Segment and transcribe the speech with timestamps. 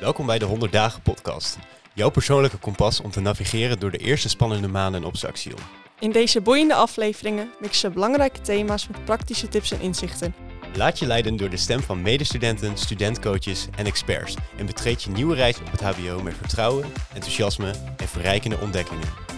[0.00, 1.58] Welkom bij de 100 Dagen Podcast.
[1.94, 5.58] Jouw persoonlijke kompas om te navigeren door de eerste spannende maanden op Saxion.
[5.98, 10.34] In deze boeiende afleveringen mixen belangrijke thema's met praktische tips en inzichten.
[10.74, 14.36] Laat je leiden door de stem van medestudenten, studentcoaches en experts.
[14.56, 19.29] En betreed je nieuwe reis op het HBO met vertrouwen, enthousiasme en verrijkende ontdekkingen.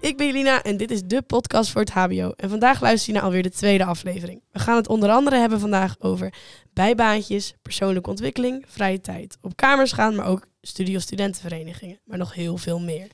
[0.00, 2.32] Ik ben Jelina en dit is de podcast voor het HBO.
[2.36, 4.42] En vandaag luister je naar alweer de tweede aflevering.
[4.52, 6.34] We gaan het onder andere hebben vandaag over
[6.72, 12.56] bijbaantjes, persoonlijke ontwikkeling, vrije tijd, op kamers gaan, maar ook studio studentenverenigingen, maar nog heel
[12.56, 13.06] veel meer.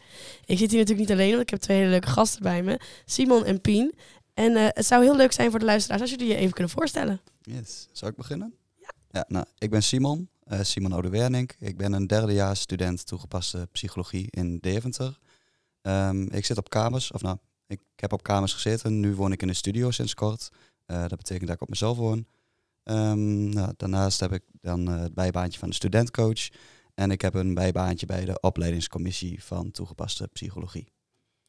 [0.44, 2.80] Ik zit hier natuurlijk niet alleen, want ik heb twee hele leuke gasten bij me,
[3.04, 3.94] Simon en Pien.
[4.34, 6.72] En eh, het zou heel leuk zijn voor de luisteraars als jullie je even kunnen
[6.72, 7.20] voorstellen.
[7.42, 7.88] Yes.
[7.92, 8.54] Zal ik beginnen?
[8.80, 8.90] Ja.
[9.10, 11.56] ja nou, ik ben Simon, uh, Simon Oudewernink.
[11.58, 15.18] Ik ben een derdejaars student toegepaste psychologie in Deventer.
[15.86, 19.00] Um, ik zit op kamers, of nou, ik heb op kamers gezeten.
[19.00, 20.48] Nu woon ik in een studio sinds kort.
[20.86, 22.26] Uh, dat betekent dat ik op mezelf woon.
[22.84, 26.48] Um, nou, daarnaast heb ik dan uh, het bijbaantje van de studentcoach.
[26.94, 30.88] En ik heb een bijbaantje bij de opleidingscommissie van toegepaste psychologie.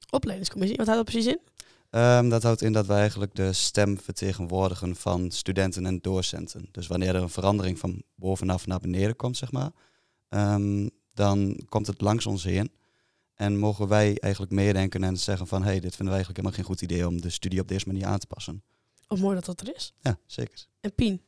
[0.09, 1.39] Opleidingscommissie, wat houdt dat precies in?
[1.99, 6.67] Um, dat houdt in dat wij eigenlijk de stem vertegenwoordigen van studenten en docenten.
[6.72, 9.72] Dus wanneer er een verandering van bovenaf naar beneden komt, zeg maar,
[10.30, 12.72] um, dan komt het langs ons heen.
[13.36, 16.58] En mogen wij eigenlijk meedenken en zeggen van, hé, hey, dit vinden wij eigenlijk helemaal
[16.58, 18.64] geen goed idee om de studie op deze manier aan te passen.
[19.08, 19.94] Of mooi dat dat er is.
[20.00, 20.66] Ja, zeker.
[20.81, 21.22] En Pien,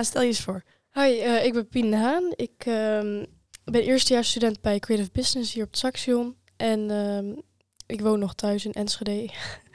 [0.00, 0.62] stel je eens voor.
[0.92, 2.32] Hi, uh, ik ben Pien de Haan.
[2.36, 3.24] Ik uh,
[3.64, 6.36] ben eerstejaarsstudent bij Creative Business hier op het Saxion.
[6.56, 7.36] En uh,
[7.86, 9.30] ik woon nog thuis in Enschede.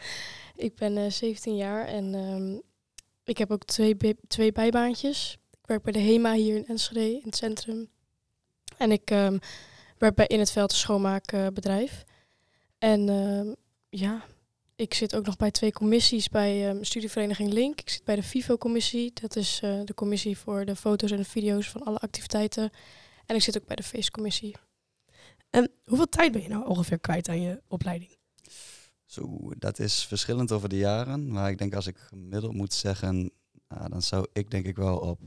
[0.56, 2.60] ik ben uh, 17 jaar en ehm,
[3.23, 5.38] ik heb ook twee, twee bijbaantjes.
[5.52, 7.90] Ik werk bij de HEMA hier in Enschede, in het centrum.
[8.78, 9.38] En ik ehm,
[10.02, 12.04] werk bij In het Veld een schoonmaakbedrijf.
[12.78, 13.54] En ehm,
[13.90, 14.24] ja,
[14.76, 17.82] ik zit ook nog bij twee commissies bij studievereniging Link.
[17.82, 19.12] Ik zit bij de FIFO-commissie.
[19.14, 22.70] Dat is uh, de commissie voor de foto's en de video's van alle activiteiten.
[23.26, 24.56] En ik zit ook bij de feestcommissie.
[25.50, 28.18] En hoeveel tijd ben je nou ongeveer kwijt aan je opleiding?
[29.06, 31.32] Zo, dat is verschillend over de jaren.
[31.32, 33.32] Maar ik denk als ik gemiddeld moet zeggen,
[33.67, 35.20] nou, dan zou ik denk ik wel op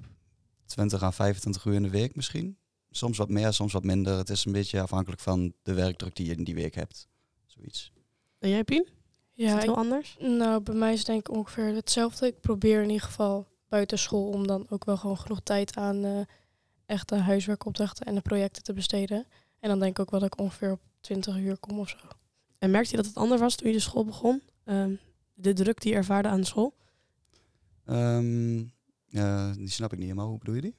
[0.66, 2.58] 20 à 25 uur in de week misschien.
[2.96, 4.16] Soms wat meer, soms wat minder.
[4.16, 7.08] Het is een beetje afhankelijk van de werkdruk die je in die week hebt.
[7.46, 7.92] Zoiets.
[8.38, 8.88] En jij, Pien?
[9.32, 10.16] Ja, is het heel anders?
[10.18, 12.26] Nou, bij mij is het denk ik ongeveer hetzelfde.
[12.26, 16.04] Ik probeer in ieder geval buiten school om dan ook wel gewoon genoeg tijd aan
[16.04, 16.20] uh,
[16.86, 19.26] echte huiswerkopdrachten en de projecten te besteden.
[19.60, 21.96] En dan denk ik ook wel dat ik ongeveer op 20 uur kom of zo.
[22.58, 24.42] En merkte je dat het anders was toen je de school begon?
[24.64, 24.98] Um,
[25.34, 26.74] de druk die je ervaarde aan de school?
[27.86, 28.72] Um,
[29.10, 30.28] uh, die snap ik niet helemaal.
[30.28, 30.76] Hoe bedoel je die?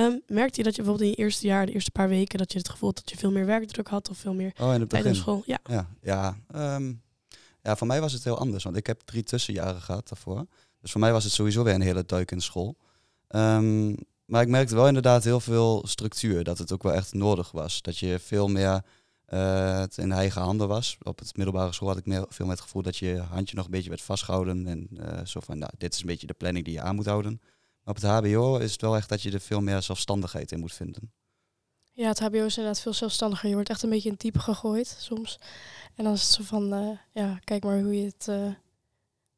[0.00, 2.52] Um, merkte je dat je bijvoorbeeld in je eerste jaar, de eerste paar weken, dat
[2.52, 5.06] je het gevoel dat je veel meer werkdruk had of veel meer oh, in tijd
[5.06, 5.42] aan school?
[5.46, 6.36] Ja, ja, ja,
[7.62, 10.46] ja, voor mij was het heel anders, want ik heb drie tussenjaren gehad daarvoor.
[10.80, 12.76] Dus voor mij was het sowieso weer een hele duik in school.
[14.24, 17.82] maar ik merkte wel inderdaad heel veel structuur, dat het ook wel echt nodig was.
[17.82, 18.82] Dat je veel meer
[19.28, 20.96] uh, het in eigen handen was.
[21.02, 23.64] Op het middelbare school had ik meer, veel met het gevoel dat je handje nog
[23.64, 24.66] een beetje werd vastgehouden.
[24.66, 27.06] En uh, zo van, nou, dit is een beetje de planning die je aan moet
[27.06, 27.40] houden.
[27.90, 30.60] Maar op het HBO is het wel echt dat je er veel meer zelfstandigheid in
[30.60, 31.12] moet vinden.
[31.92, 33.48] Ja, het HBO is inderdaad veel zelfstandiger.
[33.48, 35.38] Je wordt echt een beetje in type gegooid soms.
[35.94, 38.56] En dan is het zo van, uh, ja, kijk maar hoe je het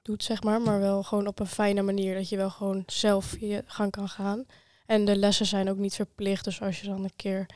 [0.02, 0.60] doet, zeg maar.
[0.60, 2.14] Maar wel gewoon op een fijne manier.
[2.14, 4.44] Dat je wel gewoon zelf je gang kan gaan.
[4.86, 6.44] En de lessen zijn ook niet verplicht.
[6.44, 7.46] Dus als je dan een keer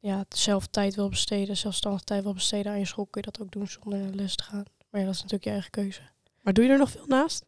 [0.00, 3.40] ja, zelf tijd wil besteden, zelfstandig tijd wil besteden aan je school, kun je dat
[3.40, 4.64] ook doen zonder naar les te gaan.
[4.90, 6.00] Maar ja, dat is natuurlijk je eigen keuze.
[6.40, 7.44] Maar doe je er nog veel naast?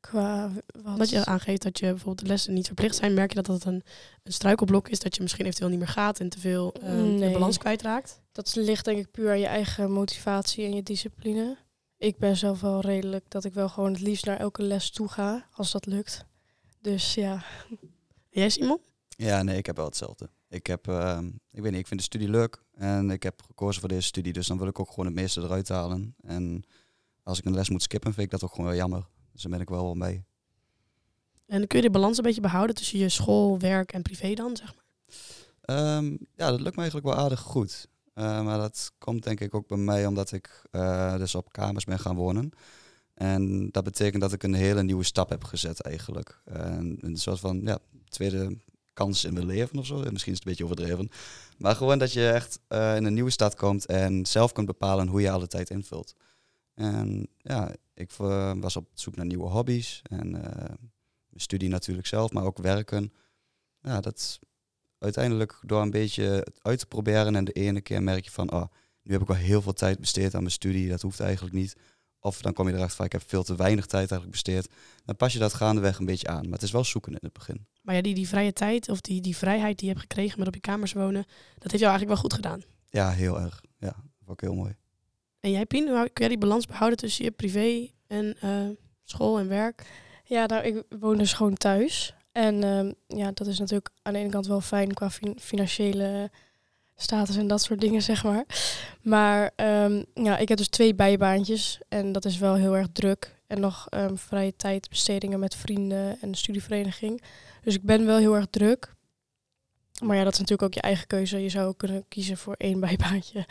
[0.00, 0.98] Qua wat?
[0.98, 3.64] Dat je aangeeft dat je bijvoorbeeld de lessen niet verplicht zijn, merk je dat dat
[3.64, 3.82] een,
[4.22, 7.18] een struikelblok is, dat je misschien eventueel niet meer gaat en te veel uh, nee.
[7.18, 8.20] de balans kwijtraakt?
[8.32, 11.56] Dat ligt denk ik puur aan je eigen motivatie en je discipline.
[11.96, 15.08] Ik ben zelf wel redelijk dat ik wel gewoon het liefst naar elke les toe
[15.08, 16.24] ga, als dat lukt.
[16.80, 17.44] Dus ja.
[18.30, 18.80] Jij Simon?
[19.08, 20.30] Ja, nee, ik heb wel hetzelfde.
[20.48, 21.18] Ik heb, uh,
[21.50, 24.32] ik weet niet, ik vind de studie leuk en ik heb gekozen voor deze studie,
[24.32, 26.14] dus dan wil ik ook gewoon het meeste eruit halen.
[26.20, 26.64] En
[27.22, 29.06] als ik een les moet skippen, vind ik dat ook gewoon wel jammer.
[29.38, 30.24] Dus dan ben ik wel wel mee.
[31.46, 34.56] En kun je de balans een beetje behouden tussen je school, werk en privé dan,
[34.56, 35.96] zeg maar?
[35.96, 37.88] Um, ja, dat lukt me eigenlijk wel aardig goed.
[38.14, 41.84] Uh, maar dat komt denk ik ook bij mij omdat ik uh, dus op kamers
[41.84, 42.50] ben gaan wonen.
[43.14, 46.40] En dat betekent dat ik een hele nieuwe stap heb gezet eigenlijk.
[46.44, 48.58] En een soort van ja, tweede
[48.92, 49.96] kans in mijn leven of zo.
[49.96, 51.10] Misschien is het een beetje overdreven.
[51.58, 55.08] Maar gewoon dat je echt uh, in een nieuwe stad komt en zelf kunt bepalen
[55.08, 56.14] hoe je alle tijd invult.
[56.74, 60.02] En ja, ik uh, was op zoek naar nieuwe hobby's.
[60.02, 60.42] En uh,
[61.28, 63.12] mijn studie natuurlijk zelf, maar ook werken.
[63.80, 64.38] Ja, dat
[64.98, 68.64] uiteindelijk door een beetje uit te proberen en de ene keer merk je van, oh,
[69.02, 70.88] nu heb ik wel heel veel tijd besteed aan mijn studie.
[70.88, 71.76] Dat hoeft eigenlijk niet.
[72.20, 74.68] Of dan kom je erachter van ik heb veel te weinig tijd eigenlijk besteed.
[75.04, 76.42] Dan pas je dat gaandeweg een beetje aan.
[76.42, 77.66] Maar het is wel zoeken in het begin.
[77.82, 80.48] Maar ja, die, die vrije tijd of die, die vrijheid die je hebt gekregen met
[80.48, 81.24] op je kamers wonen,
[81.58, 82.62] dat heeft jou eigenlijk wel goed gedaan.
[82.88, 83.62] Ja, heel erg.
[83.78, 83.96] Ja,
[84.26, 84.76] ik heel mooi.
[85.40, 88.68] En jij, Pien, hoe kun jij die balans behouden tussen je privé en eh,
[89.04, 89.86] school en werk?
[90.24, 92.14] Ja, nou, ik woon dus gewoon thuis.
[92.32, 96.30] En ehm, ja, dat is natuurlijk aan de ene kant wel fijn qua fin- financiële
[96.96, 98.44] status en dat soort dingen, zeg maar.
[99.02, 103.36] Maar ehm, ja, ik heb dus twee bijbaantjes en dat is wel heel erg druk.
[103.46, 107.22] En nog ehm, vrije tijdbestedingen met vrienden en studievereniging.
[107.62, 108.94] Dus ik ben wel heel erg druk.
[110.00, 111.42] Maar ja, dat is natuurlijk ook je eigen keuze.
[111.42, 113.46] Je zou ook kunnen kiezen voor één bijbaantje.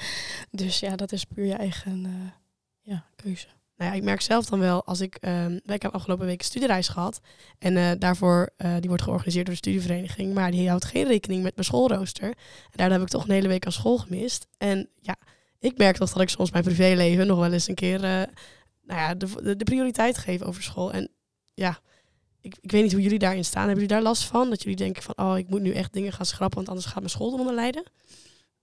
[0.52, 2.12] Dus ja, dat is puur je eigen eh,
[2.82, 3.48] ja, keuze.
[3.78, 5.16] Nou ja, ik merk zelf dan wel als ik.
[5.16, 7.20] ehm, ik heb afgelopen week een studiereis gehad.
[7.60, 10.34] En eh, daarvoor, eh, die wordt georganiseerd door de studievereniging.
[10.34, 12.28] Maar die houdt geen rekening met mijn schoolrooster.
[12.28, 12.36] En
[12.72, 14.48] daardoor heb ik toch een hele week aan school gemist.
[14.58, 15.16] En ja,
[15.60, 18.00] ik merk toch dat ik soms mijn privéleven nog wel eens een keer.
[18.00, 18.28] nou
[18.84, 20.92] ja, de, de prioriteit geef over school.
[20.92, 21.12] En
[21.54, 21.80] ja,
[22.42, 23.68] ik, ik weet niet hoe jullie daarin staan.
[23.68, 24.50] Hebben jullie daar last van?
[24.50, 27.00] Dat jullie denken van, oh, ik moet nu echt dingen gaan schrappen, want anders gaat
[27.00, 27.84] mijn school eronder lijden?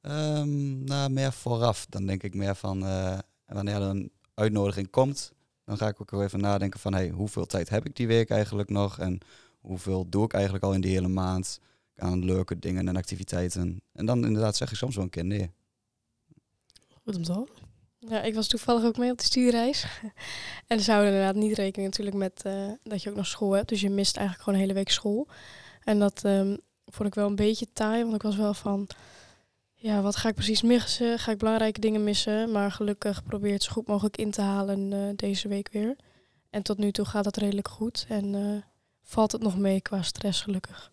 [0.00, 1.87] Ehm, nou, meer vooraf.
[1.88, 5.32] Dan denk ik meer van eh, wanneer er een uitnodiging komt,
[5.65, 8.69] dan ga ik ook even nadenken van hey, hoeveel tijd heb ik die week eigenlijk
[8.69, 9.19] nog en
[9.61, 11.61] hoeveel doe ik eigenlijk al in die hele maand
[11.97, 13.82] aan leuke dingen en activiteiten.
[13.93, 15.50] En dan inderdaad zeg ik soms wel een keer nee.
[17.03, 17.64] Goed om te horen.
[18.09, 19.87] Ja, ik was toevallig ook mee op de studiereis.
[20.67, 23.69] en ze houden inderdaad niet rekening natuurlijk met eh, dat je ook nog school hebt.
[23.69, 25.29] Dus je mist eigenlijk gewoon een hele week school.
[25.85, 26.56] En dat ehm,
[26.87, 28.87] vond ik wel een beetje taai, want ik was wel van...
[29.75, 31.19] Ja, wat ga ik precies missen?
[31.19, 32.51] Ga ik belangrijke dingen missen?
[32.51, 35.97] Maar gelukkig probeer het zo goed mogelijk in te halen eh, deze week weer.
[36.51, 38.06] En tot nu toe gaat het redelijk goed.
[38.09, 38.62] En eh,
[39.03, 40.93] valt het nog mee qua stress gelukkig.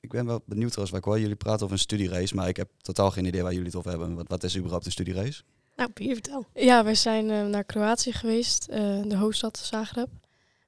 [0.00, 2.56] Ik ben wel benieuwd trouwens, waar ik hoor jullie praten over een studiereis, maar ik
[2.56, 4.14] heb totaal geen idee waar jullie het over hebben.
[4.14, 5.44] Wat, wat is überhaupt een studiereis?
[5.76, 6.46] Nou, Pien, vertel.
[6.54, 10.08] Ja, we zijn eh, naar Kroatië geweest, eh, de hoofdstad Zagreb,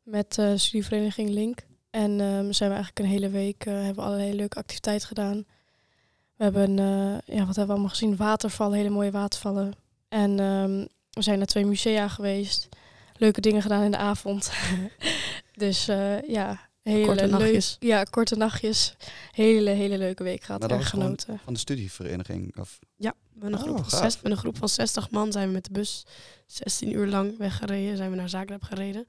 [0.03, 1.67] met de studievereniging Link.
[1.91, 5.45] En ehm, zijn we eigenlijk een hele week, hebben we allerlei leuke activiteiten gedaan.
[6.37, 6.77] We hebben,
[7.25, 8.17] ja, wat hebben we allemaal gezien?
[8.17, 9.73] Watervallen, hele mooie watervallen.
[10.09, 12.69] En ehm, we zijn naar twee musea geweest.
[13.17, 14.53] Leuke dingen gedaan in de avond.
[15.65, 15.87] dus
[16.27, 17.77] ja, hele Korte leuk- nachtjes.
[17.81, 18.97] Ja, korte nachtjes.
[19.31, 20.61] Hele, hele leuke week gehad.
[20.61, 21.39] Dat Erg genoten.
[21.45, 22.59] Van de studievereniging?
[22.59, 25.47] Of, Ja, met een, Oh, groep van zes, met een groep van 60 man zijn
[25.49, 26.05] we met de bus
[26.47, 27.97] 16 uur lang weggereden.
[27.97, 29.07] Zijn we naar Zagreb gereden.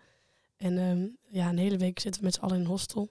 [0.58, 1.06] En ehm,
[1.38, 3.10] ja, een hele week zitten we met z'n allen in een hostel.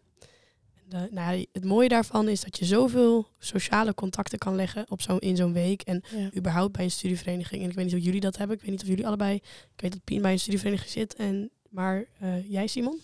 [0.89, 4.91] En, eh, nou ja, het mooie daarvan is dat je zoveel sociale contacten kan leggen
[4.91, 5.83] op zo, in zo'n week.
[5.83, 6.31] En Ja.
[6.37, 7.63] überhaupt bij een studievereniging.
[7.63, 8.57] En ik weet niet of jullie dat hebben.
[8.57, 9.35] Ik weet niet of jullie allebei...
[9.75, 11.15] Ik weet dat Pien bij een studievereniging zit.
[11.15, 13.01] En, maar eh, jij, Simon?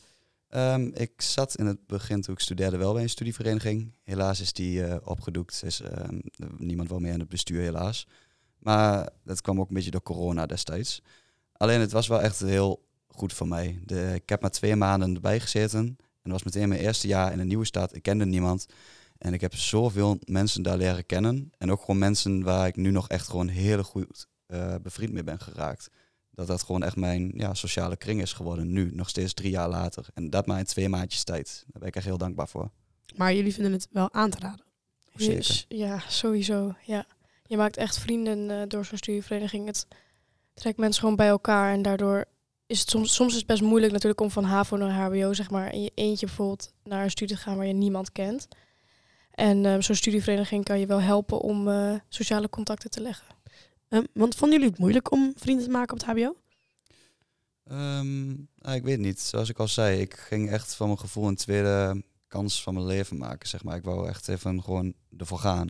[0.53, 3.93] Ehm, ik zat in het begin toen ik studeerde wel bij een studievereniging.
[4.03, 5.63] Helaas is die eh, opgedoekt.
[5.65, 6.19] Is, ehm,
[6.57, 8.07] niemand wil meer in het bestuur helaas.
[8.59, 11.03] Maar dat kwam ook een beetje door corona destijds.
[11.53, 13.81] Alleen het was wel echt heel goed voor mij.
[13.85, 15.79] De, ik heb maar twee maanden erbij gezeten.
[15.79, 15.97] En
[16.31, 17.95] dat was meteen mijn eerste jaar in een nieuwe stad.
[17.95, 18.67] Ik kende niemand.
[19.19, 21.53] En ik heb zoveel mensen daar leren kennen.
[21.59, 25.25] En ook gewoon mensen waar ik nu nog echt gewoon heel goed eh, bevriend mee
[25.25, 25.91] ben geraakt.
[26.35, 29.69] Dat dat gewoon echt mijn ja, sociale kring is geworden nu, nog steeds drie jaar
[29.69, 30.07] later.
[30.15, 31.65] En dat maar in twee maandjes tijd.
[31.67, 32.71] Daar ben ik echt heel dankbaar voor.
[33.17, 34.65] Maar jullie vinden het wel aan te raden.
[35.15, 35.37] Zeker.
[35.37, 36.75] Dus, ja, sowieso.
[36.87, 37.07] Ja.
[37.47, 39.67] Je maakt echt vrienden eh, door zo'n studievereniging.
[39.67, 39.87] Het
[40.55, 41.73] trekt mensen gewoon bij elkaar.
[41.73, 42.25] En daardoor
[42.67, 45.51] is het soms, soms is het best moeilijk natuurlijk om van HAVO naar HBO, zeg
[45.51, 48.49] maar, in je eentje bijvoorbeeld naar een studie te gaan waar je niemand kent.
[49.31, 53.27] En eh, zo'n studievereniging kan je wel helpen om eh, sociale contacten te leggen.
[53.93, 56.37] Ehm, want vonden jullie het moeilijk om vrienden te maken op het hbo?
[57.65, 58.27] Ehm,
[58.59, 59.21] nou, ik weet niet.
[59.21, 62.87] Zoals ik al zei, ik ging echt van mijn gevoel een tweede kans van mijn
[62.87, 63.49] leven maken.
[63.49, 63.77] Zeg maar.
[63.77, 65.69] Ik wou echt even gewoon ervoor gaan.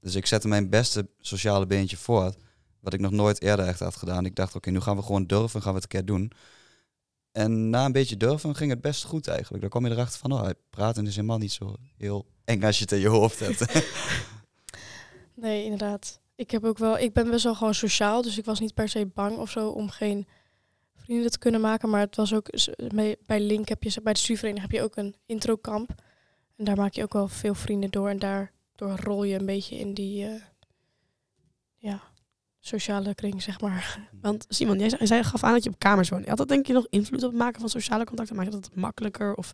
[0.00, 2.34] Dus ik zette mijn beste sociale beentje voor.
[2.80, 4.24] Wat ik nog nooit eerder echt had gedaan.
[4.24, 6.32] Ik dacht, oké, nu gaan we gewoon durven, gaan we het een keer doen.
[7.32, 9.60] En na een beetje durven ging het best goed eigenlijk.
[9.60, 12.82] Dan kwam je erachter van, oh, praten is helemaal niet zo heel eng als je
[12.82, 13.64] het in je hoofd hebt.
[15.36, 16.20] Nee, inderdaad.
[16.36, 18.88] Ik, heb ook wel, ik ben best wel gewoon sociaal, dus ik was niet per
[18.88, 20.26] se bang of zo om geen
[20.94, 21.90] vrienden te kunnen maken.
[21.90, 22.48] Maar het was ook
[23.26, 25.94] bij Link heb je bij de studievereniging heb je ook een introkamp.
[26.56, 28.08] En daar maak je ook wel veel vrienden door.
[28.08, 30.42] En daardoor rol je een beetje in die eh,
[31.76, 32.02] ja,
[32.60, 34.08] sociale kring, zeg maar.
[34.22, 36.28] Want Simon, jij zei, jij zei- gaf aan dat je op kamers woont.
[36.28, 38.36] Had dat denk je nog invloed op het maken van sociale contacten?
[38.36, 39.34] Maakt dat het makkelijker?
[39.34, 39.52] Of,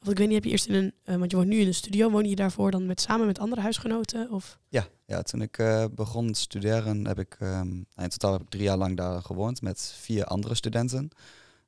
[0.00, 0.92] of ik weet niet, heb je eerst in een...
[1.04, 2.10] eh, want je woont nu in een studio.
[2.10, 4.30] Woon je daarvoor dan met, samen met andere huisgenoten?
[4.30, 8.42] Of, Ja, ja toen ik eh, begon te studeren heb ik, ehm, in totaal heb
[8.42, 11.10] ik drie jaar lang daar gewoond met vier andere studenten.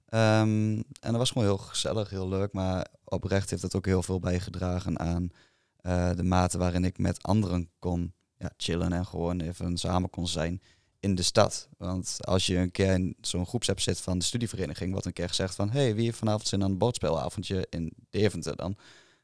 [0.08, 4.02] Ehm, en dat was gewoon heel gezellig, heel leuk, maar oprecht heeft het ook heel
[4.02, 5.30] veel bijgedragen aan
[5.78, 10.28] eh, de mate waarin ik met anderen kon ja, chillen en gewoon even samen kon
[10.28, 10.62] zijn.
[11.00, 11.68] in de stad.
[11.76, 15.28] Want als je een keer in zo'n groepsapp zit van de studievereniging, wordt een keer
[15.28, 18.76] gezegd van, hey, wie heeft vanavond zin aan een bordspelavondje in Deventer dan?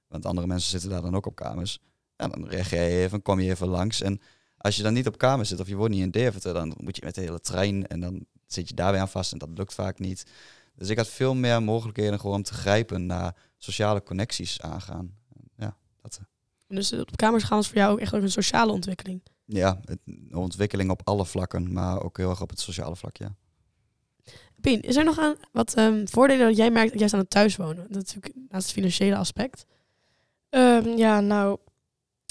[0.09, 1.80] Want andere mensen zitten daar dan ook op kamers.
[2.16, 4.00] En dan reageer je even, kom je even langs.
[4.00, 4.21] En
[4.56, 6.97] als je dan niet op kamer zit of je woont niet in Deventer, dan moet
[6.97, 9.49] je met de hele trein en dan zit je daar weer aan vast en dat
[9.54, 10.26] lukt vaak niet.
[10.76, 15.14] Dus ik had veel meer mogelijkheden gewoon om te grijpen naar sociale connecties aangaan.
[15.56, 16.18] Ja, dat.
[16.21, 16.76] eh.
[16.76, 19.23] Dus op kamers gaan was voor jou ook echt ook een sociale ontwikkeling.
[19.44, 19.99] Ja, het,
[20.30, 23.35] ontwikkeling op alle vlakken, maar ook heel erg op het sociale vlak, ja.
[24.61, 27.76] Pien, is er nog aan wat ehm, voordelen dat jij merkt juist aan het thuiswonen?
[27.90, 29.66] Dat is natuurlijk naast het financiële aspect.
[30.49, 31.59] Ehm, ja, nou,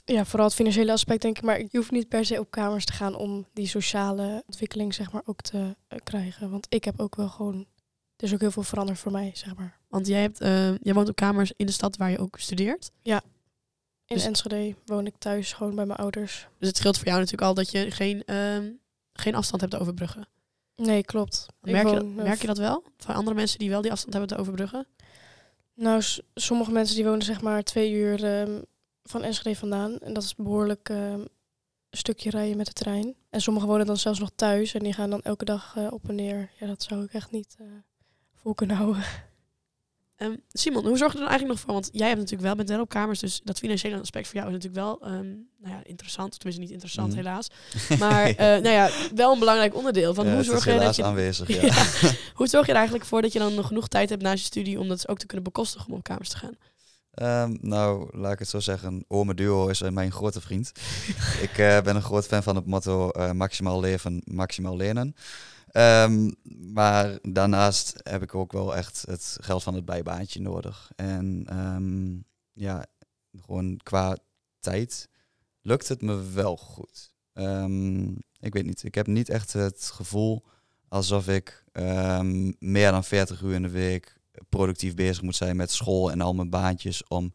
[0.06, 1.44] ja, vooral het financiële aspect denk ik.
[1.44, 5.12] Maar je hoeft niet per se op kamers te gaan om die sociale ontwikkeling zeg
[5.12, 6.50] maar ook te eh, krijgen.
[6.50, 7.66] Want ik heb ook wel gewoon,
[8.16, 9.80] er is ook heel veel veranderd voor mij, zeg maar.
[9.88, 12.92] Want jij, hebt, eh, jij woont op kamers in de stad waar je ook studeert.
[14.06, 16.48] In Dus- Enschede woon ik thuis gewoon bij mijn ouders.
[16.60, 18.72] Dus het scheelt voor jou natuurlijk al dat je geen, ehm,
[19.14, 20.28] geen afstand hebt te overbruggen.
[20.76, 21.46] Nee, klopt.
[21.62, 22.84] Merk je, dat, merk je dat wel?
[22.98, 24.88] Van andere mensen die wel die afstand hebben te overbruggen?
[25.74, 28.62] Nou, sommige mensen die wonen zeg maar twee uur ehm,
[29.04, 29.98] van Enschede vandaan.
[30.00, 31.20] En dat is behoorlijk ehm,
[31.90, 33.16] een stukje rijden met de trein.
[33.30, 36.10] En sommigen wonen dan zelfs nog thuis en die gaan dan elke dag eh, op
[36.10, 36.50] en neer.
[36.60, 37.66] Ja, dat zou ik echt niet eh,
[38.36, 39.04] vol kunnen houden.
[40.16, 41.74] Ehm, Simon, hoe zorg je er dan eigenlijk nog voor?
[41.74, 44.48] Want jij hebt natuurlijk wel, bent wel op kamers, dus dat financiële aspect voor jou
[44.48, 46.32] is natuurlijk wel ehm, nou ja, interessant.
[46.40, 47.18] Tenminste niet interessant Mhm.
[47.18, 47.48] helaas.
[48.00, 50.14] Maar eh, nou ja, wel een belangrijk onderdeel.
[50.14, 51.62] Van Ja, hoe het is zorg je dat helaas je aanwezig, ja.
[52.08, 52.12] Ja.
[52.40, 54.46] Hoe zorg je er eigenlijk voor dat je dan nog genoeg tijd hebt naast je
[54.46, 56.58] studie om dat ook te kunnen bekostigen om op kamers te gaan?
[57.14, 59.06] Ehm, nou, laat ik het zo zeggen.
[59.08, 60.72] Ome Duo is eh, mijn grote vriend.
[61.48, 65.16] ik eh, ben een groot fan van het motto eh, maximaal leven, maximaal lenen.
[65.68, 66.32] Ehm,
[66.74, 70.92] maar daarnaast heb ik ook wel echt het geld van het bijbaantje nodig.
[70.96, 72.18] En ehm,
[72.54, 72.86] ja,
[73.46, 74.18] gewoon qua
[74.60, 75.10] tijd
[75.62, 77.14] lukt het me wel goed.
[78.40, 80.44] Ik weet niet, ik heb niet echt het gevoel
[80.88, 81.64] alsof ik
[82.60, 86.34] meer dan 40 uur in de week productief bezig moet zijn met school en al
[86.34, 87.34] mijn baantjes om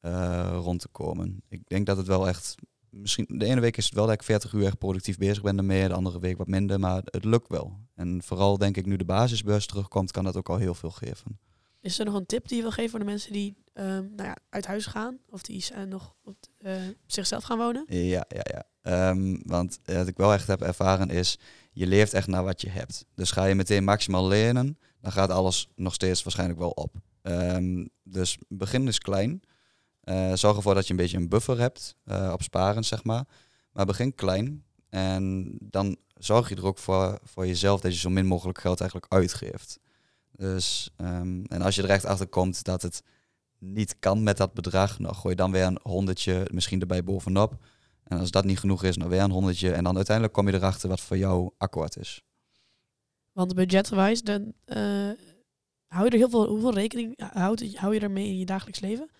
[0.00, 1.42] eh, rond te komen.
[1.48, 2.54] Ik denk dat het wel echt,
[2.90, 5.58] misschien de ene week is het wel dat ik 40 uur echt productief bezig ben
[5.58, 7.78] ermee, de andere week wat minder, maar het lukt wel.
[7.94, 11.38] En vooral denk ik nu de basisbeurs terugkomt, kan dat ook al heel veel geven.
[11.86, 14.28] Is er nog een tip die je wil geven voor de mensen die ehm, nou
[14.28, 15.18] ja, uit huis gaan?
[15.28, 16.72] Of die eh, nog op eh,
[17.06, 17.84] zichzelf gaan wonen?
[17.88, 18.64] Ja, ja, ja.
[18.82, 21.38] Ehm, want wat ik wel echt heb ervaren is,
[21.72, 23.04] je leeft echt naar wat je hebt.
[23.14, 26.94] Dus ga je meteen maximaal lenen, dan gaat alles nog steeds waarschijnlijk wel op.
[27.22, 29.40] Ehm, dus begin is klein.
[30.00, 33.24] Eh, zorg ervoor dat je een beetje een buffer hebt eh, op sparen, zeg maar.
[33.72, 34.64] Maar begin klein.
[34.88, 38.80] En dan zorg je er ook voor, voor jezelf dat je zo min mogelijk geld
[38.80, 39.78] eigenlijk uitgeeft.
[40.36, 43.02] Dus, ehm, en als je er echt achter komt dat het
[43.58, 47.56] niet kan met dat bedrag, nou gooi dan weer een honderdje misschien erbij bovenop.
[48.02, 49.72] En als dat niet genoeg is, nou weer een honderdje.
[49.72, 52.22] En dan uiteindelijk kom je erachter wat voor jou akkoord is.
[53.32, 55.10] Want budgetgewijs, dan eh,
[55.86, 59.10] hou je er heel veel, hoeveel rekening houdt, hou je ermee in je dagelijks leven?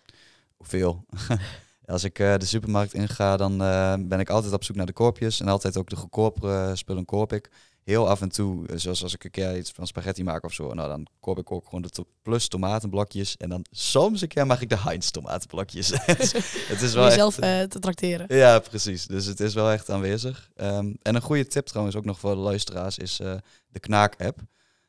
[0.56, 1.04] Hoeveel?
[1.86, 4.92] Als ik eh, de supermarkt inga, dan eh, ben ik altijd op zoek naar de
[4.92, 5.40] koopjes.
[5.40, 7.50] En altijd ook de goedkopere spullen koop ik.
[7.86, 10.52] Heel af en toe, eh, zoals als ik een keer iets van spaghetti maak of
[10.52, 13.36] zo, nou dan koop ik ook gewoon de to- plus tomatenblokjes.
[13.36, 15.88] En dan soms een keer mag ik de Heinz tomatenblokjes.
[16.06, 18.36] het is Om wel echt, jezelf eh, te trakteren.
[18.36, 19.06] Ja, precies.
[19.06, 20.50] Dus het is wel echt aanwezig.
[20.54, 23.34] Ehm, en een goede tip trouwens ook nog voor de luisteraars is eh,
[23.68, 24.38] de Knaak-app.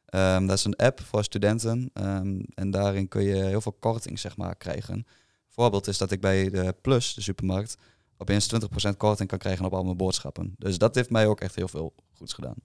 [0.05, 4.19] Ehm, dat is een app voor studenten ehm, en daarin kun je heel veel korting
[4.19, 5.05] zeg maar, krijgen.
[5.47, 7.77] Voorbeeld is dat ik bij de Plus, de supermarkt,
[8.17, 10.55] opeens 20% korting kan krijgen op al mijn boodschappen.
[10.57, 12.55] Dus dat heeft mij ook echt heel veel goeds gedaan.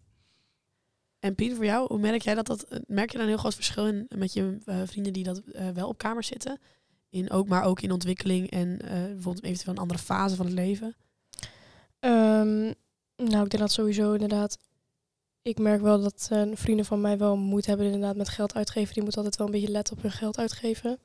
[1.23, 2.47] En Pien, voor jou, hoe merk jij dat?
[2.47, 5.25] dat eh, merk je dan een heel groot verschil in met je eh, vrienden die
[5.25, 6.61] dat eh, wel op kamers zitten?
[7.11, 8.77] In ook, maar ook in ontwikkeling en
[9.13, 10.97] bijvoorbeeld eventueel een andere fase van het leven?
[11.99, 12.63] Ehm,
[13.17, 14.59] nou, ik denk dat sowieso inderdaad.
[15.43, 18.95] Ik merk wel dat vrienden van mij wel moeite hebben inderdaad met geld uitgeven.
[18.95, 20.99] Die moeten altijd wel een beetje letten op hun geld uitgeven.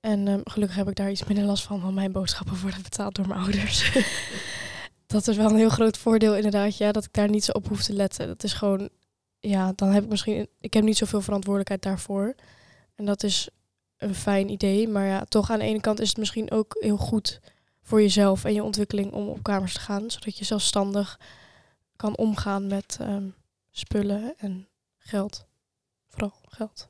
[0.00, 3.14] En ehm, gelukkig heb ik daar iets minder last van, want mijn boodschappen worden betaald
[3.14, 3.92] door mijn ouders.
[5.06, 7.68] dat is wel een heel groot voordeel inderdaad, ja, dat ik daar niet zo op
[7.68, 8.26] hoef te letten.
[8.26, 8.88] Dat is gewoon,
[9.40, 12.34] ja, dan heb ik misschien, ik heb niet zoveel verantwoordelijkheid daarvoor.
[12.94, 13.48] En dat is
[13.96, 16.96] een fijn idee, maar ja, toch aan de ene kant is het misschien ook heel
[16.96, 17.40] goed
[17.82, 21.20] voor jezelf en je ontwikkeling om op kamers te gaan, zodat je zelfstandig
[21.96, 23.28] kan omgaan met ehm,
[23.70, 25.48] spullen en geld.
[26.08, 26.88] Vooral geld.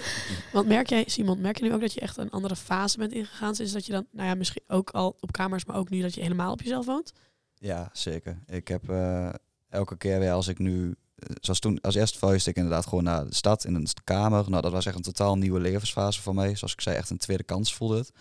[0.52, 3.12] Want merk jij, Simon, merk je nu ook dat je echt een andere fase bent
[3.12, 3.54] ingegaan?
[3.56, 6.14] Is dat je dan, nou ja, misschien ook al op kamers, maar ook nu dat
[6.14, 7.12] je helemaal op jezelf woont?
[7.54, 8.42] Ja, zeker.
[8.46, 9.32] Ik heb eh,
[9.68, 10.96] elke keer weer als ik nu,
[11.40, 14.50] zoals toen, als eerste verhuisde ik inderdaad gewoon naar de stad in een kamer.
[14.50, 16.56] Nou, dat was echt een totaal nieuwe levensfase voor mij.
[16.56, 18.12] Zoals ik zei, echt een tweede kans voelde het.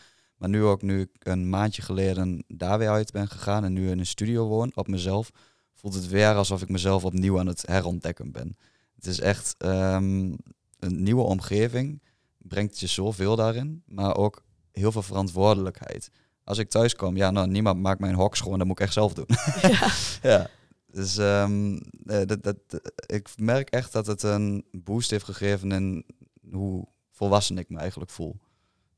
[0.42, 3.90] Maar nu ook, nu ik een maandje geleden daar weer uit ben gegaan en nu
[3.90, 5.32] in een studio woon op mezelf,
[5.74, 8.58] voelt het weer alsof ik mezelf opnieuw aan het herontdekken ben.
[8.96, 10.36] Het is echt ehm,
[10.80, 12.02] een nieuwe omgeving,
[12.38, 16.10] brengt je zoveel daarin, maar ook heel veel verantwoordelijkheid.
[16.44, 18.94] Als ik thuis kom, ja, nou, niemand maakt mijn hok schoon, dat moet ik echt
[18.94, 19.30] zelf doen.
[19.62, 19.92] Ja.
[20.32, 20.50] ja,
[20.92, 22.58] dus ehm, eh, dat, dat,
[23.06, 26.06] ik merk echt dat het een boost heeft gegeven in
[26.52, 28.40] hoe volwassen ik me eigenlijk voel.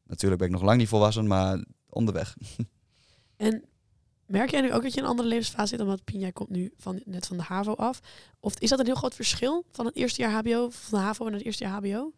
[0.03, 2.35] Natuurlijk ben ik nog lang niet volwassen, maar onderweg.
[3.35, 3.63] En
[4.25, 5.79] merk jij nu ook dat je in een andere levensfase zit?
[5.79, 7.99] Omdat Pien, jij komt nu van, net van de HAVO af.
[8.39, 11.25] Of is dat een heel groot verschil van het eerste jaar HBO, van de HAVO
[11.25, 12.13] en het eerste jaar HBO?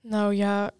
[0.00, 0.70] Nou ja,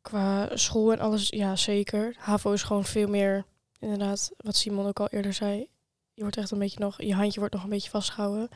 [0.00, 2.16] qua school en alles, ja zeker.
[2.18, 3.44] HAVO is gewoon veel meer,
[3.78, 5.68] inderdaad, wat Simon ook al eerder zei.
[6.14, 8.48] Je wordt echt een beetje nog, je handje wordt nog een beetje vastgehouden.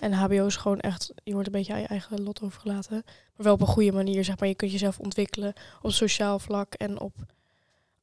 [0.00, 3.02] En HBO is gewoon echt, je wordt een beetje aan je eigen lot overgelaten.
[3.04, 4.48] Maar wel op een goede manier, zeg maar.
[4.48, 7.14] Je kunt jezelf ontwikkelen op sociaal vlak en op,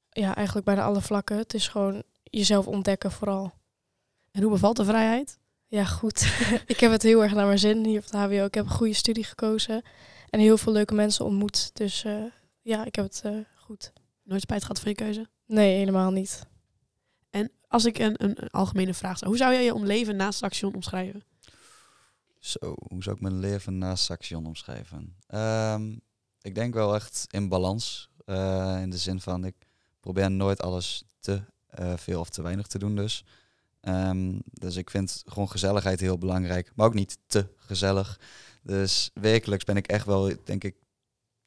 [0.09, 1.37] ja, eigenlijk bijna alle vlakken.
[1.37, 3.53] Het is gewoon jezelf ontdekken vooral.
[4.31, 5.39] En hoe bevalt de vrijheid?
[5.67, 6.21] Ja, goed.
[6.65, 8.45] ik heb het heel erg naar mijn zin hier op de HBO.
[8.45, 9.81] Ik heb een goede studie gekozen
[10.29, 11.69] en heel veel leuke mensen ontmoet.
[11.73, 12.23] Dus eh,
[12.61, 13.93] ja, ik heb het eh, goed.
[14.23, 15.27] Nooit spijt gehad van je keuze?
[15.45, 16.45] Nee, helemaal niet.
[17.71, 20.75] Als ik een, een, algemene vraag stel, hoe zou jij je om leven naast Saxion
[20.75, 21.23] omschrijven?
[22.39, 25.15] Zo, hoe zou ik mijn leven naast Saxion omschrijven?
[25.27, 25.95] Ehm,
[26.41, 28.09] ik denk wel echt in balans.
[28.25, 29.55] eh, in de zin van, ik
[29.99, 33.23] probeer nooit alles te eh, veel of te weinig te doen dus.
[33.81, 38.19] Ehm, dus ik vind gewoon gezelligheid heel belangrijk, maar ook niet te gezellig.
[38.63, 40.75] Dus wekelijks ben ik echt wel, denk ik,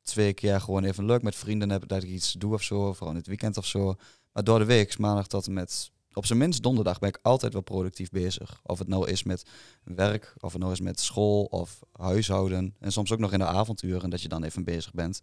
[0.03, 3.11] twee keer gewoon even leuk met vrienden hebben dat ik iets doe of zo, vooral
[3.11, 3.95] in het weekend of zo.
[4.33, 7.53] Maar door de week, maandag tot en met, op zijn minst donderdag, ben ik altijd
[7.53, 8.61] wel productief bezig.
[8.63, 9.45] Of het nou is met
[9.85, 12.75] werk, of het nou is met school of huishouden.
[12.79, 15.21] En soms ook nog in de avonturen dat je dan even bezig bent.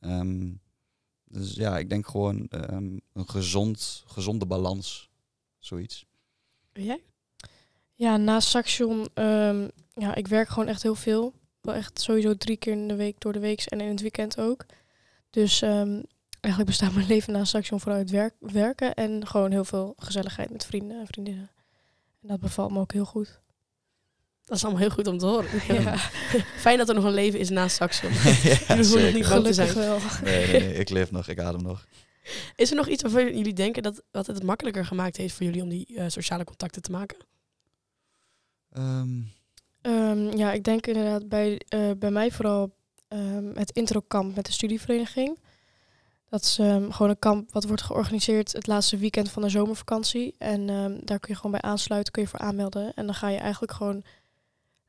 [0.00, 0.50] Ehm,
[1.24, 5.10] dus ja, ik denk gewoon ehm, een gezond, gezonde balans.
[5.58, 6.06] Zoiets.
[6.72, 7.02] Jij?
[7.94, 11.34] Ja, naast Saxion, ehm, ja, ik werk gewoon echt heel veel.
[11.60, 14.38] Wel echt sowieso drie keer in de week door de week en in het weekend
[14.38, 14.66] ook.
[15.30, 16.02] Dus ehm,
[16.48, 20.50] eigenlijk bestaat mijn leven naast Saxion vooral uit werk, werken en gewoon heel veel gezelligheid
[20.50, 21.50] met vrienden en vriendinnen.
[22.22, 23.40] En dat bevalt me ook heel goed.
[24.44, 25.48] Dat is allemaal heel goed om te horen.
[25.82, 25.96] Ja,
[26.66, 28.12] Fijn dat er nog een leven is naast Saxion.
[28.68, 29.24] ja, niet zijn.
[29.24, 29.98] gelukkig wel.
[30.24, 31.86] Nee, nee, nee, ik leef nog, ik adem nog.
[32.56, 35.62] Is er nog iets waarvan jullie denken dat, dat het makkelijker gemaakt heeft voor jullie
[35.62, 37.16] om die eh, sociale contacten te maken?
[38.72, 39.20] Ehm,
[39.80, 42.76] Ehm, ja, ik denk inderdaad bij, eh, bij mij vooral
[43.08, 45.38] ehm, het introkamp met de studievereniging.
[46.28, 50.34] Dat is ehm, gewoon een kamp wat wordt georganiseerd het laatste weekend van de zomervakantie.
[50.38, 52.94] En ehm, daar kun je gewoon bij aansluiten, kun je voor aanmelden.
[52.94, 54.02] En dan ga je eigenlijk gewoon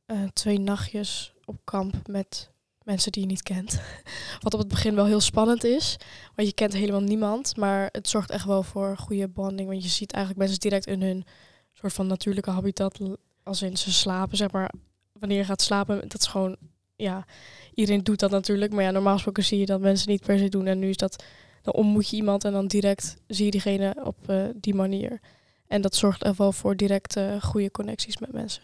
[0.05, 2.49] eh, twee nachtjes op kamp met
[2.83, 3.81] mensen die je niet kent.
[4.43, 5.97] Wat op het begin wel heel spannend is,
[6.35, 7.57] want je kent helemaal niemand.
[7.57, 11.01] Maar het zorgt echt wel voor goede bonding, want je ziet eigenlijk mensen direct in
[11.01, 11.25] hun
[11.73, 12.99] soort van natuurlijke habitat
[13.43, 14.71] als in ze slapen, zeg maar.
[15.11, 16.57] Wanneer je gaat slapen, dat is gewoon,
[16.99, 17.25] ja,
[17.73, 18.71] iedereen doet dat natuurlijk.
[18.71, 20.67] Maar ja, normaal gesproken zie je dat mensen niet per se doen.
[20.67, 21.23] En nu is dat,
[21.61, 25.19] dan ontmoet je iemand en dan direct zie je diegene op eh, die manier.
[25.67, 28.63] En dat zorgt er wel voor direct eh, goede connecties met mensen.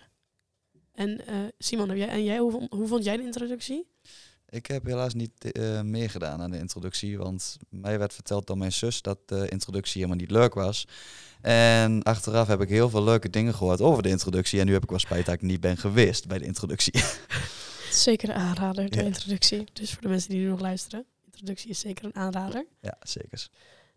[0.93, 3.87] En eh, Simon, heb jij, en jij, hoe, vond- hoe vond jij de introductie?
[4.49, 8.71] ik heb helaas niet eh, meegedaan aan de introductie, want mij werd verteld door mijn
[8.71, 10.87] zus dat de introductie helemaal niet leuk was.
[11.41, 14.83] En achteraf heb ik heel veel leuke dingen gehoord over de introductie en nu heb
[14.83, 16.93] ik wel spijt dat ik niet ben geweest bij de introductie.
[17.91, 19.03] Zeker een aanrader, de Ja.
[19.03, 19.63] introductie.
[19.73, 22.65] Dus voor de mensen die nu nog luisteren, introductie is zeker een aanrader.
[22.81, 23.47] ja, zeker.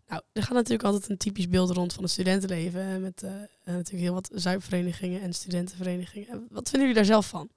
[0.07, 3.01] Nou, er gaat natuurlijk altijd een typisch beeld rond van het studentenleven.
[3.01, 6.47] Met eh, eh, natuurlijk heel wat zuipverenigingen en studentenverenigingen.
[6.49, 7.49] Wat vinden jullie daar zelf van?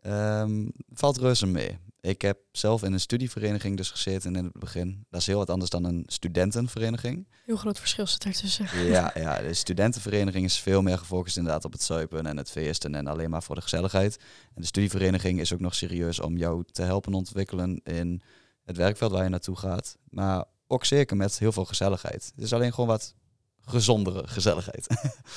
[0.00, 1.78] Ehm, valt reuze mee.
[2.00, 5.06] Ik heb zelf in een studievereniging dus gezeten in het begin.
[5.10, 7.28] Dat is heel wat anders dan een studentenvereniging.
[7.44, 8.84] Heel groot verschil zit ertussen.
[8.86, 12.94] Ja, ja, de studentenvereniging is veel meer gefocust inderdaad op het zuipen en het feesten
[12.94, 14.16] en alleen maar voor de gezelligheid.
[14.54, 18.22] En de studievereniging is ook nog serieus om jou te helpen ontwikkelen in
[18.64, 19.96] het werkveld waar je naartoe gaat.
[20.10, 22.32] Maar ook zeker met heel veel gezelligheid.
[22.34, 23.14] Het is alleen gewoon wat
[23.60, 24.86] gezondere gezelligheid.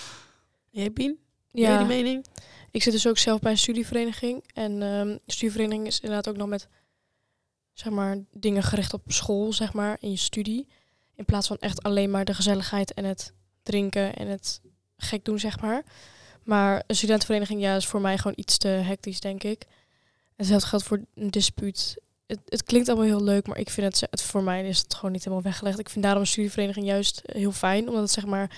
[0.70, 1.20] Jij, Pien?
[1.52, 1.70] Ja.
[1.70, 2.26] Ja, die mening?
[2.74, 4.44] Ik zit dus ook zelf bij een studievereniging.
[4.54, 6.68] En de studievereniging is inderdaad ook nog met
[7.74, 10.68] zeg maar, dingen gericht op school, zeg maar, in je studie.
[11.16, 13.34] In plaats van echt alleen maar de gezelligheid en het
[13.64, 14.62] drinken en het
[14.98, 15.84] gek doen, zeg maar.
[16.44, 19.62] Maar een studentenvereniging, ja, is voor mij gewoon iets te hectisch, denk ik.
[19.62, 19.70] En
[20.36, 21.98] hetzelfde geldt voor een dispuut.
[22.28, 24.94] Het, het klinkt allemaal heel leuk, maar ik vind het, het, voor mij is het
[24.94, 25.80] gewoon niet helemaal weggelegd.
[25.80, 28.58] Ik vind daarom een studievereniging juist heel fijn, omdat het zeg maar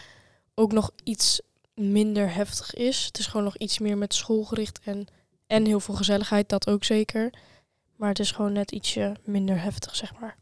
[0.54, 1.42] ook nog iets
[1.76, 3.06] minder heftig is.
[3.06, 5.08] Het is gewoon nog iets meer met school gericht en,
[5.48, 7.34] en heel veel gezelligheid, dat ook zeker.
[7.96, 10.38] Maar het is gewoon net ietsje minder heftig, zeg maar.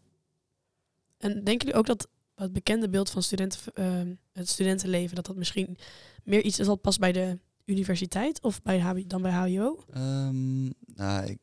[1.18, 5.36] En denken jullie ook dat het bekende beeld van studenten, ehm, het studentenleven, dat dat
[5.36, 5.78] misschien
[6.24, 9.84] meer iets is dat past bij de universiteit of bij HBO, dan bij HBO?
[9.94, 10.64] Ehm,
[10.96, 11.38] nou, ik,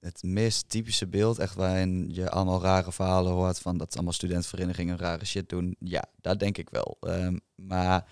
[0.00, 4.96] het meest typische beeld, echt waarin je allemaal rare verhalen hoort van dat allemaal studentenverenigingen
[4.96, 5.76] rare shit doen.
[5.78, 6.96] Ja, dat denk ik wel.
[7.00, 8.06] Ehm, maar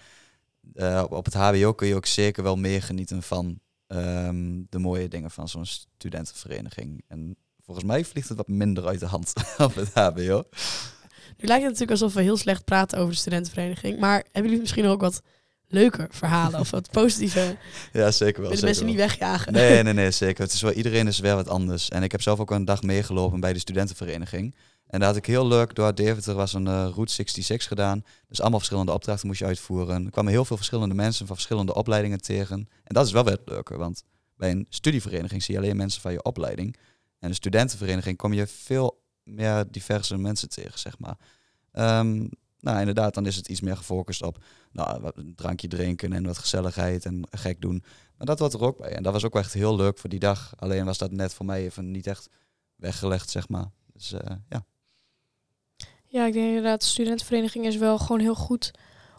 [0.75, 5.09] eh, op, het HBO kun je ook zeker wel meer genieten van ehm, de mooie
[5.09, 7.05] dingen van zo'n studentenvereniging.
[7.09, 10.45] En volgens mij vliegt het wat minder uit de hand op het HBO.
[11.37, 13.99] Nu lijkt het natuurlijk alsof we heel slecht praten over de studentenvereniging.
[13.99, 15.23] Maar hebben jullie misschien ook wat
[15.69, 17.57] leuke verhalen of wat positieve?
[17.93, 18.51] Ja, zeker wel.
[18.51, 18.95] Zeker mensen wel.
[18.95, 19.53] niet wegjagen?
[19.53, 20.45] Nee, nee, nee, zeker.
[20.45, 21.89] Het is wel, iedereen is weer wat anders.
[21.89, 24.55] En ik heb zelf ook een dag meegelopen bij de studentenvereniging.
[24.91, 28.05] En daar had ik heel leuk door Deventer was een eh, Route 66 gedaan.
[28.29, 30.05] Dus allemaal verschillende opdrachten moest je uitvoeren.
[30.05, 32.57] Er kwamen heel veel verschillende mensen van verschillende opleidingen tegen.
[32.59, 34.05] En dat is wel weer het leuke, want
[34.37, 36.77] bij een studievereniging zie je alleen mensen van je opleiding.
[37.19, 41.17] En een studentenvereniging kom je veel meer diverse mensen tegen, zeg maar.
[41.73, 42.27] Ehm,
[42.61, 46.39] nou, inderdaad, dan is het iets meer gefocust op nou, een drankje drinken en wat
[46.39, 47.85] gezelligheid en gek doen.
[48.17, 48.93] Maar dat hoort er ook bij.
[48.95, 50.53] En dat was ook echt heel leuk voor die dag.
[50.57, 52.29] Alleen was dat net voor mij even niet echt
[52.77, 53.71] weggelegd, zeg maar.
[53.93, 54.65] Dus eh, ja.
[56.13, 58.71] Ja, ik denk inderdaad, de studentenvereniging is wel gewoon heel goed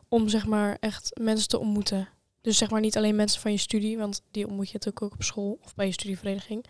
[0.10, 2.10] om zeg maar echt mensen te ontmoeten.
[2.41, 5.13] Dus zeg maar niet alleen mensen van je studie, want die ontmoet je natuurlijk ook
[5.13, 6.65] op school of bij je studievereniging.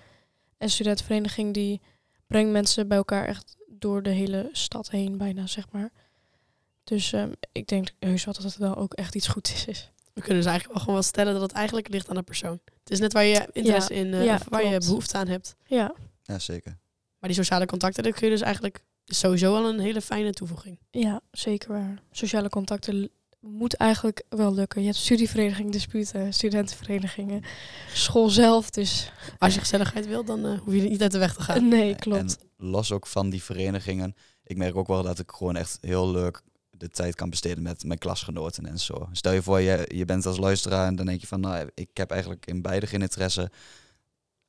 [0.58, 1.82] En studentenvereniging die
[2.28, 5.92] brengt mensen bij elkaar echt door de hele stad heen bijna, zeg maar.
[6.84, 9.92] Dus ehm, ik denk heus wel dat het wel ook echt iets goeds is.
[10.14, 12.60] We kunnen dus eigenlijk wel gewoon wel stellen dat het eigenlijk ligt aan de persoon.
[12.66, 15.56] Het is net waar je interesse in, eh, ja, waar je behoefte aan hebt.
[15.66, 16.80] Ja, ja, zeker.
[17.20, 20.32] Maar die sociale contacten, dat kun je dus eigenlijk is sowieso al een hele fijne
[20.32, 20.80] toevoeging.
[20.92, 22.02] ja, zeker waar.
[22.12, 24.82] Sociale contacten moet eigenlijk wel lukken.
[24.82, 27.44] Je hebt studievereniging, disputen, studentenverenigingen,
[27.94, 31.18] school zelf, dus Als je gezelligheid wil, dan eh, hoef je er niet uit de
[31.18, 31.68] weg te gaan.
[31.68, 32.38] nee, klopt.
[32.58, 34.16] En los ook van die verenigingen.
[34.44, 37.84] Ik merk ook wel dat ik gewoon echt heel leuk de tijd kan besteden met
[37.84, 39.10] mijn klasgenoten en zo.
[39.12, 41.90] Stel je voor, je, je bent als luisteraar en dan denk je van, nou, ik
[41.94, 43.52] heb eigenlijk in beide geen interesse.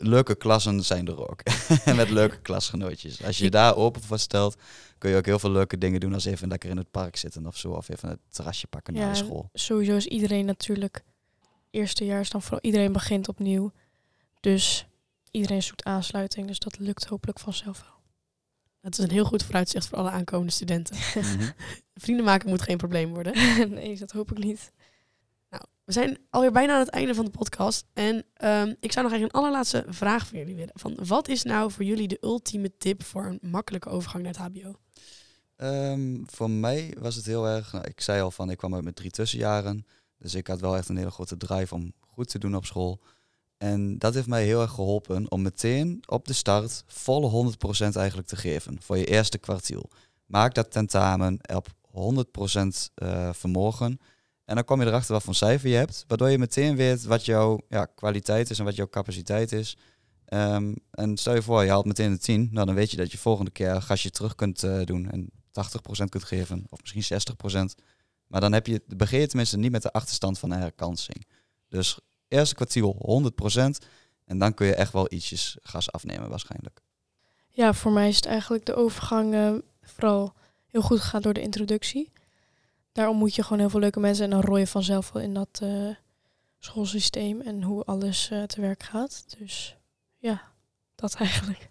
[0.03, 1.43] Leuke klassen zijn er ook.
[1.97, 3.25] met leuke klasgenootjes.
[3.25, 4.57] Als je je daar open voor stelt,
[4.99, 7.47] kun je ook heel veel leuke dingen doen als even lekker in het park zitten
[7.47, 7.71] of zo.
[7.71, 9.49] Of even het terrasje pakken na Ja, de school.
[9.53, 11.05] Sowieso is iedereen natuurlijk,
[11.71, 13.73] eerste jaar is dan vooral, iedereen begint opnieuw.
[14.41, 14.87] Dus
[15.31, 18.01] iedereen zoekt aansluiting, dus dat lukt hopelijk vanzelf wel.
[18.81, 20.97] Dat is een heel goed vooruitzicht voor alle aankomende studenten.
[21.15, 21.51] Mhm.
[21.95, 23.33] Vrienden maken moet geen probleem worden.
[23.75, 24.73] nee, dat hoop ik niet.
[25.93, 27.85] We zijn alweer bijna aan het einde van de podcast.
[27.93, 30.73] En ehm, ik zou nog eigenlijk een allerlaatste vraag voor jullie willen.
[30.75, 34.43] Van, wat is nou voor jullie de ultieme tip voor een makkelijke overgang naar het
[34.43, 34.75] hbo?
[35.57, 38.85] Ehm, voor mij was het heel erg, nou, ik zei al van, ik kwam uit
[38.85, 39.87] met drie tussenjaren.
[40.19, 43.01] Dus ik had wel echt een hele grote drive om goed te doen op school.
[43.57, 47.55] En dat heeft mij heel erg geholpen om meteen op de start volle
[47.93, 49.91] 100% eigenlijk te geven voor je eerste kwartiel.
[50.27, 53.99] Maak dat tentamen op 100% eh, vermogen.
[54.53, 57.25] En dan kom je erachter wat voor cijfer je hebt, waardoor je meteen weet wat
[57.25, 59.77] jouw ja, kwaliteit is en wat jouw capaciteit is.
[60.25, 63.13] Ehm, en stel je voor, je haalt meteen een 10, nou dan weet je dat
[63.13, 67.21] je volgende keer een gasje terug kunt eh, doen en 80% kunt geven, of misschien
[67.73, 67.75] 60%.
[68.27, 71.27] Maar dan heb je, begin je tenminste niet met de achterstand van herkansing.
[71.69, 73.87] Dus eerste kwartiel 100%
[74.25, 76.81] en dan kun je echt wel ietsjes gas afnemen waarschijnlijk.
[77.49, 80.35] Ja, voor mij is het eigenlijk de overgang vooral
[80.67, 82.13] heel goed gegaan door de introductie.
[82.93, 85.35] Daar ontmoet je gewoon heel veel leuke mensen en dan rooi je vanzelf wel in
[85.35, 85.89] dat eh,
[86.59, 89.25] schoolsysteem en hoe alles eh, te werk gaat.
[89.39, 89.77] Dus
[90.19, 90.43] ja,
[90.95, 91.71] dat eigenlijk.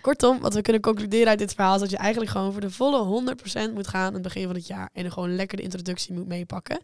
[0.00, 2.70] Kortom, wat we kunnen concluderen uit dit verhaal is dat je eigenlijk gewoon voor de
[2.70, 3.34] volle
[3.70, 4.90] 100% moet gaan aan het begin van het jaar.
[4.92, 6.80] En gewoon lekker de introductie moet meepakken.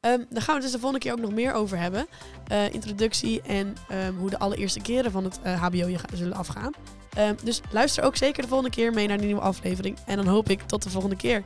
[0.00, 2.06] Ehm daar gaan we dus de volgende keer ook nog meer over hebben.
[2.46, 6.72] Eh, introductie en ehm, hoe de allereerste keren van het HBO je zullen afgaan.
[7.14, 9.98] Ehm, dus luister ook zeker de volgende keer mee naar de nieuwe aflevering.
[10.06, 11.44] En dan hoop ik tot de volgende keer.